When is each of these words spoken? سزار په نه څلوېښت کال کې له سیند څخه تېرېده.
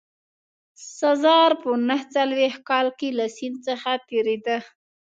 سزار 0.97 1.51
په 1.61 1.69
نه 1.87 1.97
څلوېښت 2.13 2.61
کال 2.69 2.87
کې 2.99 3.09
له 3.17 3.25
سیند 3.35 3.57
څخه 3.67 3.91
تېرېده. 4.09 4.57